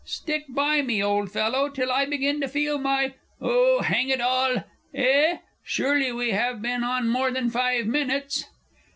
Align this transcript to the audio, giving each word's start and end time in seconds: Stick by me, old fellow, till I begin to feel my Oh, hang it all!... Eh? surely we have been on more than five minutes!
Stick 0.03 0.45
by 0.49 0.81
me, 0.81 1.03
old 1.03 1.31
fellow, 1.31 1.69
till 1.69 1.91
I 1.91 2.07
begin 2.07 2.41
to 2.41 2.47
feel 2.47 2.79
my 2.79 3.13
Oh, 3.39 3.83
hang 3.83 4.09
it 4.09 4.19
all!... 4.19 4.63
Eh? 4.95 5.37
surely 5.63 6.11
we 6.11 6.31
have 6.31 6.59
been 6.59 6.83
on 6.83 7.07
more 7.07 7.29
than 7.29 7.51
five 7.51 7.85
minutes! 7.85 8.45